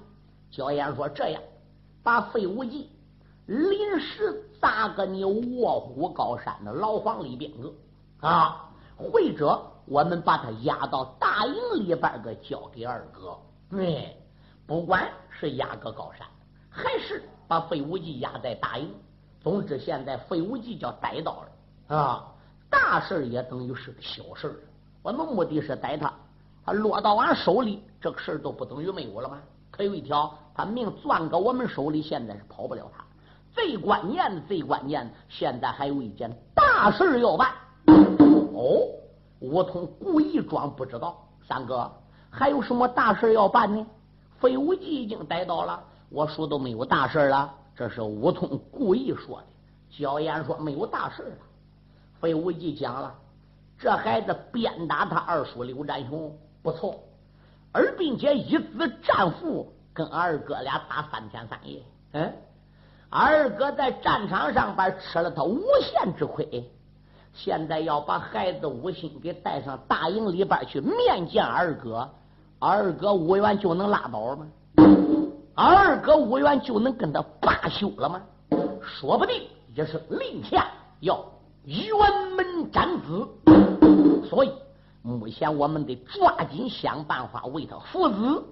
[0.50, 1.40] 焦岩说：“这样，
[2.02, 2.90] 把费无忌
[3.46, 7.72] 临时砸个你卧虎高山的牢房里边个
[8.20, 13.36] 啊，或者我们把他押到大营里边个交给二哥。
[13.68, 14.16] 对，
[14.66, 16.26] 不管是押个高山，
[16.68, 18.92] 还是把费无忌押在大营。”
[19.42, 22.32] 总之，现在费无忌叫逮到了啊，
[22.68, 24.62] 大事也等于是个小事
[25.02, 26.12] 我们目的是逮他，
[26.64, 29.40] 他落到俺手里，这个事都不等于没有了吗？
[29.70, 33.04] 可有一条，他命攥搁我们手里，现在是跑不了他。
[33.52, 37.52] 最关键，最关键，现在还有一件大事要办。
[37.86, 38.86] 哦，
[39.40, 41.26] 吴通故意装不知道。
[41.48, 41.90] 三哥，
[42.30, 43.86] 还有什么大事要办呢？
[44.38, 47.52] 费无忌已经逮到了，我说都没有大事了。
[47.74, 49.46] 这是吴通故意说的。
[49.90, 51.36] 焦岩说没有大事了。
[52.20, 53.14] 费无忌讲了，
[53.78, 56.32] 这孩子鞭打他二叔刘占雄
[56.62, 57.00] 不错，
[57.72, 61.82] 而并且一子战俘跟二哥俩打三天三夜。
[62.12, 62.32] 嗯，
[63.08, 66.70] 二哥在战场上边吃了他无限之亏，
[67.32, 72.10] 现在要把孩子吴心给带上大营里边去面见二哥，
[72.58, 74.46] 二哥吴元就能拉倒吗？
[75.54, 78.22] 二哥吴元就能跟他罢休了吗？
[78.82, 79.42] 说不定
[79.74, 80.66] 也是令下
[81.00, 81.24] 要
[81.66, 83.28] 辕门斩子，
[84.28, 84.52] 所以
[85.02, 88.44] 目前我们得抓紧想办法为他父子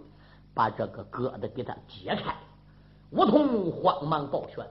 [0.54, 2.34] 把这个疙瘩给他解开。
[3.10, 4.66] 梧桐慌忙抱拳：“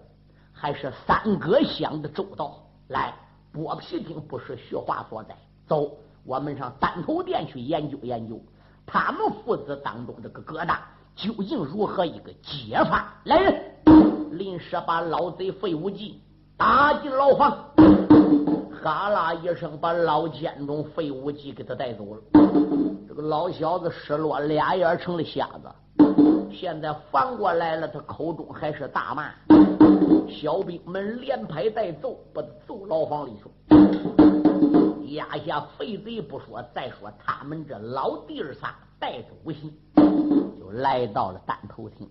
[0.53, 2.57] 还是三哥想的周到。
[2.89, 3.13] 来，
[3.53, 5.35] 剥皮町不是虚话所在，
[5.67, 5.91] 走，
[6.23, 8.39] 我们上丹头殿去研究研究，
[8.85, 10.77] 他们父子当中这个疙瘩
[11.15, 13.13] 究竟如何一个解法。
[13.23, 13.71] 来人，
[14.31, 16.21] 临时把老贼费无忌
[16.55, 17.65] 打进牢房。”
[18.81, 22.21] 哈啦一声，把老监中费无忌给他带走了。
[23.07, 25.69] 这个老小子失落，俩眼成了瞎子。
[26.51, 29.31] 现在反过来了，他口中还是大骂。
[30.29, 35.15] 小兵们连拍带揍，把他揍牢房里去。
[35.15, 39.73] 压下废贼不说，再说他们这老弟儿仨带着武信，
[40.59, 42.07] 就来到了丹头厅。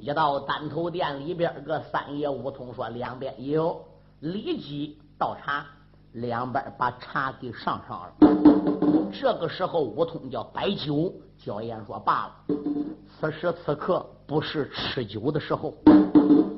[0.00, 3.80] 一到丹头殿里边，个三爷梧桐说：“两边有。”
[4.20, 5.64] 立即倒茶，
[6.12, 8.12] 两边把茶给上上了。
[9.10, 12.34] 这个时候，武通叫摆酒，焦艳说：“罢了，
[13.08, 15.72] 此时此刻不是吃酒的时候。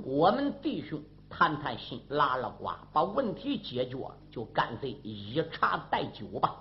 [0.05, 1.01] 我们弟兄
[1.31, 3.97] 谈谈心，拉拉呱，把问题解决，
[4.29, 6.57] 就干脆以茶代酒吧。”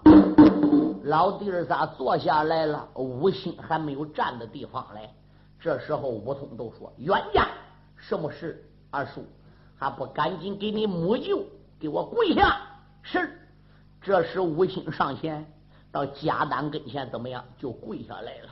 [1.03, 5.11] 老弟儿仨坐下来了，武心还没有站的地方来。
[5.59, 7.47] 这时候，武通都说：“冤家，
[7.95, 8.69] 什么事？
[8.91, 9.25] 二叔。”
[9.79, 11.45] 还不赶紧给你母舅
[11.79, 12.57] 给我跪下！
[13.01, 13.39] 是。
[14.01, 15.45] 这时吴兴上前
[15.91, 17.43] 到贾丹跟前，怎么样？
[17.57, 18.49] 就跪下来了。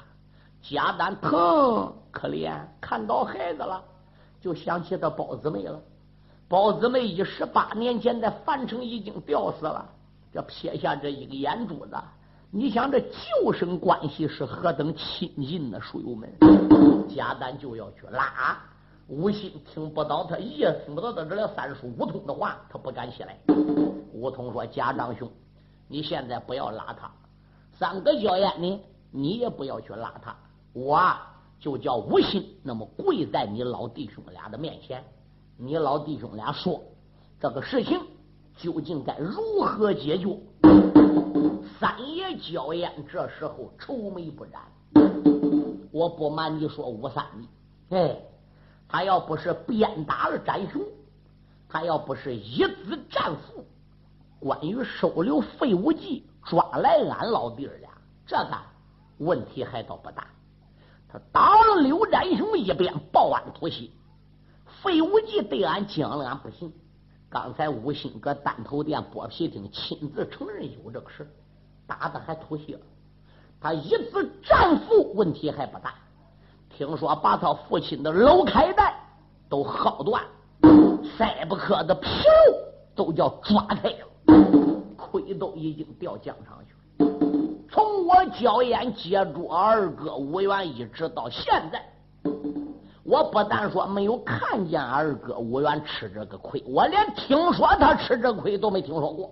[0.61, 3.82] 贾丹疼，可怜，看到孩子了，
[4.41, 5.80] 就想起他包姊妹了。
[6.47, 9.88] 包姊妹一十八年前在樊城已经吊死了，
[10.34, 11.95] 这撇下这一个眼珠子，
[12.51, 15.80] 你想这旧生关系是何等亲近呢？
[15.80, 16.30] 书友们，
[17.07, 18.57] 贾丹就要去拉。
[19.08, 23.38] 吴心听不到他爷听不到他这了三叔吴通的话，他不敢起来。
[24.12, 25.30] 吴通说：“家长兄，
[25.88, 27.12] 你现在不要拉他。
[27.78, 28.82] 三哥焦烟呢，
[29.12, 30.36] 你也不要去拉他。
[30.74, 30.99] 我
[31.60, 35.03] 就叫吴心，那么跪在你老弟兄俩的面前，
[35.56, 36.82] 你老弟兄俩说
[37.39, 38.01] 这个事情
[38.58, 40.36] 究竟该如何解决？”
[41.80, 44.62] 三爷焦烟这时候愁眉不展。
[45.91, 47.47] 我不瞒你说，吴三弟，
[47.95, 48.18] 哎。
[48.88, 50.81] 他要不是鞭打了展雄，
[51.67, 53.65] 他要不是一子战父，
[54.39, 57.89] 关羽收留费无忌，抓来俺老弟儿俩，
[58.25, 58.57] 这个
[59.17, 60.27] 问题还倒不大。
[61.09, 63.91] 他打了刘占雄一鞭，报案突袭。
[64.81, 66.71] 费无忌对俺讲了，俺不信。
[67.27, 71.27] 刚才吴兴搁单头店剥皮厅亲自承认有这个事，
[71.88, 72.79] 打的还吐血。
[73.59, 75.95] 他一子战父，问题还不大。
[76.78, 78.93] 听说把他父亲的楼开带
[79.47, 80.21] 都薅断，
[81.17, 82.09] 塞不磕的皮
[82.49, 82.57] 肉
[82.93, 84.05] 都叫抓开了，
[84.97, 87.11] 盔都已经掉江上去了。
[87.71, 91.82] 从我焦烟接住二哥吴元一直到现在，
[93.03, 99.32] 我不但说没有看见二哥吴元吃这个亏，我连听说他吃这亏都没听说过。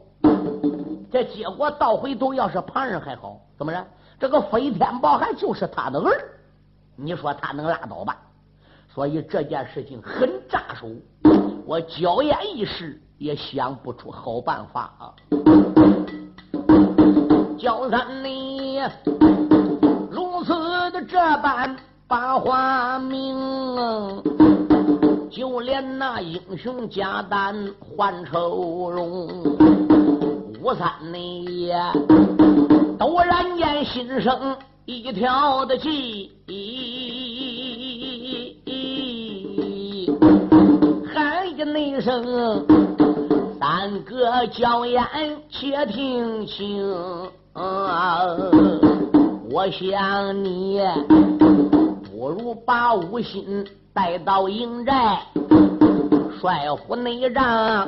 [1.12, 3.86] 这结果到回头要是旁人还好，怎么着？
[4.18, 6.30] 这个飞天宝还就是他的儿。
[6.96, 8.18] 你说他能拉倒吧？
[8.94, 10.88] 所以这件事情很扎手，
[11.66, 15.14] 我焦烟一时也想不出好办法啊！
[17.58, 18.80] 焦三你
[20.12, 20.54] 如此
[20.92, 21.76] 的这般
[22.08, 23.36] 把话明，
[25.32, 29.28] 就连那英雄贾丹换愁容，
[30.62, 31.72] 吴三你
[33.00, 34.56] 陡然间心生。
[34.86, 36.30] 一条的计，
[41.14, 42.66] 喊一那声，
[43.58, 45.02] 三哥叫言，
[45.50, 46.86] 且听清。
[49.50, 50.82] 我想你
[52.12, 55.22] 不如把吴心带到营寨，
[56.42, 57.88] 帅府内帐，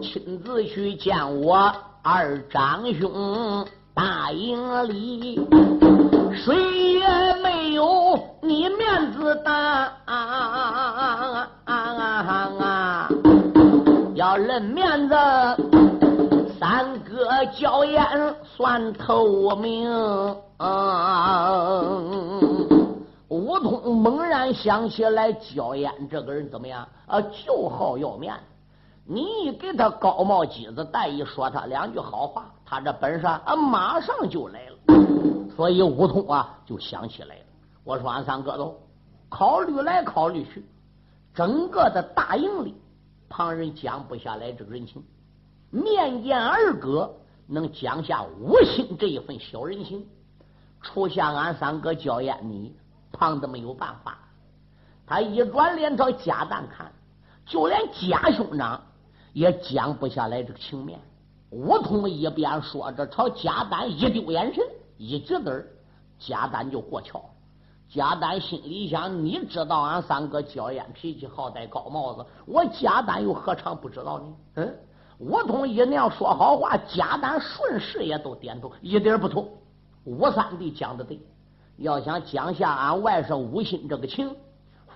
[0.00, 3.66] 亲自去见我二长兄。
[3.96, 5.40] 大营里，
[6.34, 6.54] 谁
[6.92, 11.48] 也没有你面子大啊。
[14.14, 15.14] 要论面子，
[16.60, 18.06] 三哥娇艳
[18.44, 19.90] 算透明。
[23.28, 26.86] 吴通猛然想起来，娇艳这个人怎么样？
[27.06, 28.40] 啊，就好要面子。
[29.06, 32.44] 你一给他高帽机子戴，一说他两句好话。
[32.68, 34.76] 他这本事啊，马上就来了，
[35.54, 37.42] 所以吴通啊就想起来了。
[37.84, 38.76] 我说俺三哥都
[39.28, 40.66] 考虑来考虑去，
[41.32, 42.74] 整个的大营里，
[43.28, 45.00] 旁人讲不下来这个人情，
[45.70, 47.14] 面见二哥
[47.46, 50.04] 能讲下无心这一份小人情，
[50.82, 52.74] 出下俺三哥焦艳你
[53.12, 54.18] 胖子没有办法，
[55.06, 56.90] 他一转脸朝贾蛋看，
[57.46, 58.82] 就连贾兄长
[59.32, 60.98] 也讲不下来这个情面。
[61.56, 64.62] 吴通一边说着，朝贾丹一丢眼神，
[64.98, 65.66] 一举子儿，
[66.18, 67.24] 贾丹就过桥。
[67.88, 74.26] 贾丹心里想：你知道俺三哥娇艳脾气，好戴高帽子，我贾丹又何尝不知道呢？
[74.56, 74.76] 嗯，
[75.18, 79.48] 吴通一那样说好话，贾丹顺势也都点头，一点不错。
[80.04, 81.18] 吴三弟讲的对，
[81.78, 84.36] 要想讲下俺外甥吴心这个情，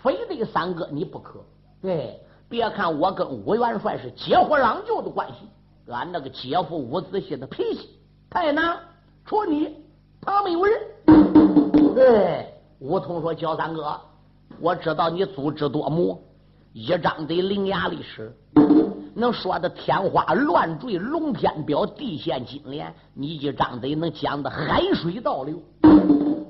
[0.03, 1.41] 非得三哥你不可。
[1.81, 5.49] 对，别看我跟吴元帅是结伙郎舅的关系。
[5.91, 7.99] 俺那个姐夫伍子胥的脾气
[8.31, 8.79] 太难，
[9.27, 9.77] 除你
[10.21, 10.81] 旁没有人。
[11.95, 12.47] 对，
[12.79, 14.01] 吴通说：“焦三哥，
[14.61, 16.23] 我知道你足智多谋，
[16.73, 18.33] 一张嘴伶牙俐齿，
[19.15, 25.61] 能说的天花乱坠、龙天表、地陷金莲，你一张嘴能讲的海水倒流。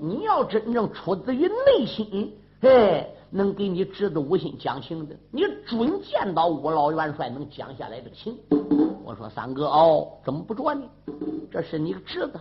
[0.02, 8.36] 你要真正出自于内心，哎。”能给你侄子无心讲情的，你准见到吴老元帅能讲下来这个情。
[9.04, 10.82] 我说三哥哦，怎么不着呢？
[11.50, 12.40] 这是你侄子，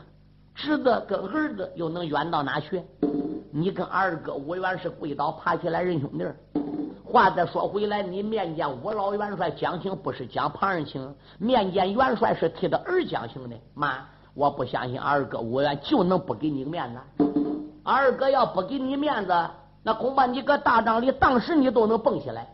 [0.56, 2.82] 侄子跟儿子又能远到哪去？
[3.52, 6.26] 你跟二哥吴元是跪倒爬起来认兄弟。
[7.04, 13.56] 话再说回来，你面见吴老元帅讲情，不是讲旁人情，面见元帅是替他儿讲情的。
[13.74, 17.00] 妈，我不相信二哥吴元就能不给你面子。
[17.84, 19.34] 二哥要不给你面子。
[19.84, 22.48] 那恐怕你搁大帐里，当时你都能蹦起来。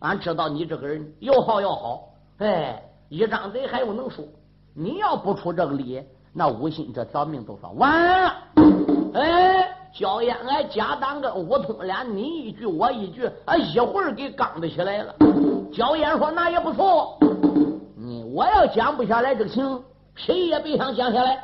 [0.00, 2.08] 俺知道你这个人又好又好，
[2.38, 4.24] 哎，一张嘴还有能说。
[4.74, 6.02] 你要不出这个理，
[6.34, 8.34] 那吴心这条命都说完了。
[9.14, 15.14] 哎，焦烟来贾当跟吴通俩，你一句我一句，啊，一会儿给刚的起来了。
[15.72, 17.18] 焦烟说那也不错，
[17.96, 19.82] 你我要讲不下来这个情，
[20.14, 21.42] 谁也别想讲下来。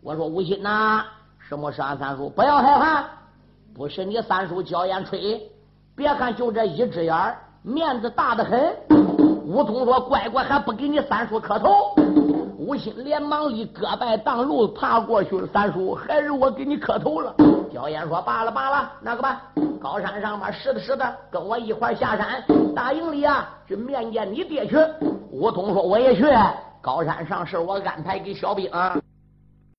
[0.00, 1.04] 我说吴心呐，
[1.48, 2.30] 什么是俺三叔？
[2.30, 3.17] 不要害怕。
[3.78, 5.40] 不是你三叔焦烟吹，
[5.94, 7.14] 别看就这一只眼
[7.62, 8.74] 面子大的很。
[9.46, 11.94] 吴通说：“乖乖，还不给你三叔磕头。”
[12.58, 15.46] 吴心连忙立胳膊挡路，爬过去了。
[15.52, 17.32] 三叔，还是我给你磕头了。
[17.72, 19.42] 焦烟说：“罢了罢了，那个吧，
[19.80, 22.42] 高山上面实的实的，跟我一块下山，
[22.74, 24.76] 大营里啊去面见你爹去。”
[25.30, 26.26] 吴通说：“我也去。
[26.82, 28.68] 高山上是我安排给小兵。”